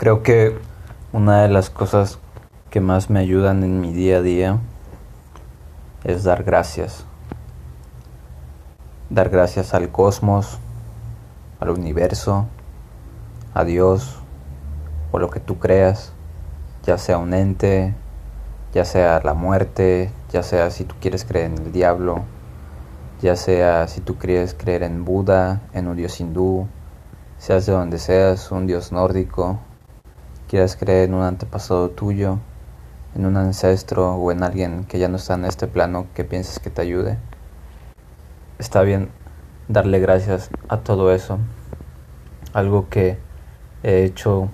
[0.00, 0.56] Creo que
[1.12, 2.20] una de las cosas
[2.70, 4.56] que más me ayudan en mi día a día
[6.04, 7.04] es dar gracias.
[9.10, 10.56] Dar gracias al cosmos,
[11.60, 12.46] al universo,
[13.52, 14.22] a Dios
[15.12, 16.14] o lo que tú creas,
[16.82, 17.92] ya sea un ente,
[18.72, 22.22] ya sea la muerte, ya sea si tú quieres creer en el diablo,
[23.20, 26.66] ya sea si tú quieres creer en Buda, en un dios hindú,
[27.36, 29.58] seas de donde seas, un dios nórdico,
[30.50, 32.40] quieras creer en un antepasado tuyo,
[33.14, 36.58] en un ancestro o en alguien que ya no está en este plano que pienses
[36.58, 37.18] que te ayude.
[38.58, 39.10] Está bien
[39.68, 41.38] darle gracias a todo eso.
[42.52, 43.16] Algo que
[43.84, 44.48] he hecho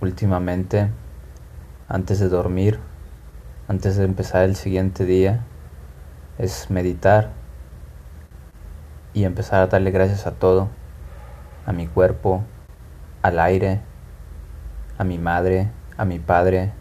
[0.00, 0.88] últimamente
[1.88, 2.80] antes de dormir,
[3.68, 5.44] antes de empezar el siguiente día,
[6.38, 7.32] es meditar
[9.12, 10.68] y empezar a darle gracias a todo,
[11.66, 12.44] a mi cuerpo,
[13.20, 13.82] al aire,
[14.98, 16.72] a mi madre, a mi padre,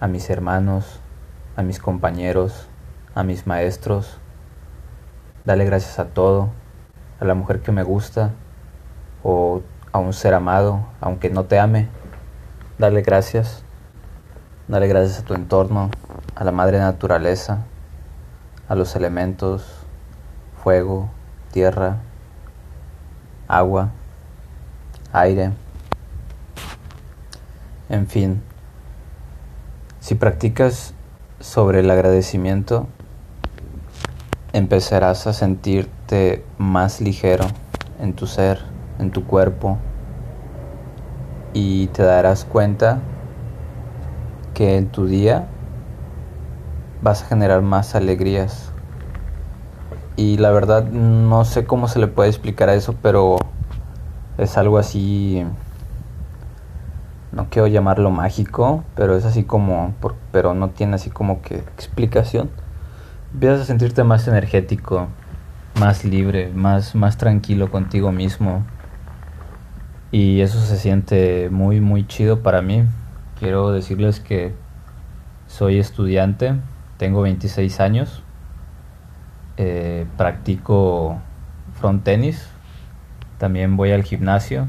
[0.00, 1.00] a mis hermanos,
[1.56, 2.68] a mis compañeros,
[3.14, 4.18] a mis maestros.
[5.44, 6.50] Dale gracias a todo,
[7.20, 8.30] a la mujer que me gusta
[9.22, 11.88] o a un ser amado, aunque no te ame.
[12.78, 13.62] Dale gracias.
[14.68, 15.90] Dale gracias a tu entorno,
[16.36, 17.64] a la madre naturaleza,
[18.68, 19.64] a los elementos,
[20.62, 21.10] fuego,
[21.50, 21.96] tierra,
[23.48, 23.90] agua,
[25.12, 25.50] aire.
[27.90, 28.40] En fin,
[29.98, 30.94] si practicas
[31.40, 32.86] sobre el agradecimiento,
[34.52, 37.46] empezarás a sentirte más ligero
[38.00, 38.60] en tu ser,
[39.00, 39.76] en tu cuerpo,
[41.52, 43.00] y te darás cuenta
[44.54, 45.48] que en tu día
[47.02, 48.70] vas a generar más alegrías.
[50.14, 53.36] Y la verdad no sé cómo se le puede explicar a eso, pero
[54.38, 55.44] es algo así
[57.32, 59.94] no quiero llamarlo mágico, pero es así como,
[60.32, 62.50] pero no tiene así como que explicación.
[63.32, 65.08] Empiezas a sentirte más energético,
[65.78, 68.64] más libre, más, más tranquilo contigo mismo.
[70.10, 72.84] Y eso se siente muy, muy chido para mí.
[73.38, 74.52] Quiero decirles que
[75.46, 76.54] soy estudiante,
[76.96, 78.22] tengo 26 años,
[79.56, 81.20] eh, practico
[81.74, 82.48] front tenis,
[83.38, 84.68] también voy al gimnasio,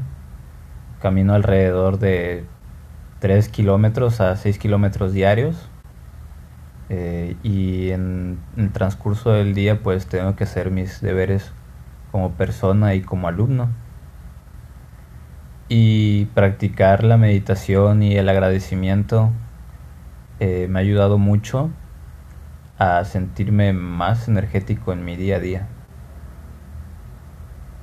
[1.00, 2.46] camino alrededor de
[3.22, 5.68] 3 kilómetros a 6 kilómetros diarios.
[6.88, 11.52] Eh, y en, el transcurso del día pues tengo que hacer mis deberes
[12.10, 13.68] como persona y como alumno.
[15.68, 19.30] Y practicar la meditación y el agradecimiento
[20.40, 21.70] eh, me ha ayudado mucho
[22.76, 25.68] a sentirme más energético en mi día a día.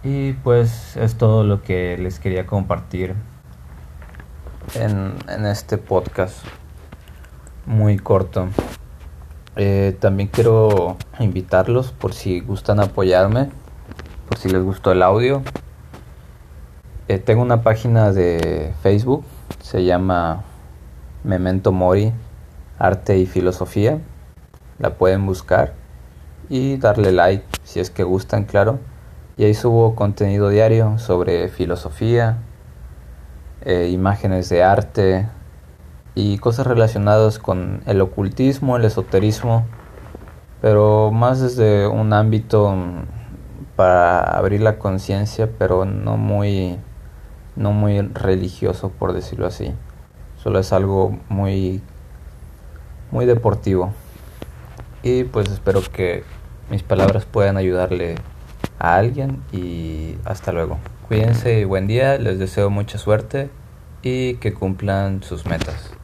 [0.03, 3.15] Y pues es todo lo que les quería compartir
[4.75, 5.15] en,
[5.45, 6.37] este podcast
[7.65, 8.47] muy corto.
[9.55, 13.49] Eh, también quiero invitarlos por si gustan apoyarme,
[14.27, 15.41] por si les gustó el audio.
[17.07, 19.23] Eh, tengo una página de Facebook,
[19.61, 20.43] se llama
[21.23, 22.13] Memento Mori,
[22.77, 23.99] Arte y Filosofía.
[24.77, 25.73] La pueden buscar
[26.49, 28.79] y darle like si es que gustan, claro.
[29.37, 32.37] Y ahí subo contenido diario sobre filosofía,
[33.65, 35.27] eh, imágenes de arte
[36.15, 39.65] y cosas relacionadas con el ocultismo, el esoterismo,
[40.61, 43.03] pero más desde un ámbito mm,
[43.75, 46.77] para abrir la conciencia, pero no muy,
[47.55, 49.73] no muy religioso, por decirlo así.
[50.43, 51.81] Solo es algo muy,
[53.11, 53.93] muy deportivo.
[55.03, 56.23] Y pues espero que
[56.69, 58.15] mis palabras puedan ayudarle
[58.79, 60.77] a alguien y hasta luego.
[61.09, 63.49] Cuídense y buen día, les deseo mucha suerte
[64.03, 65.98] y que cumplan sus metas.